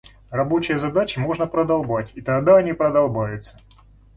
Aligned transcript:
Рабочие 0.31 0.79
задачи 0.79 1.19
можно 1.19 1.45
продолбать 1.45 2.11
и 2.15 2.23
тогда 2.23 2.55
они 2.57 2.73
продолбаются. 2.73 3.59